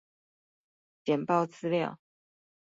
[1.05, 1.99] 簡報資料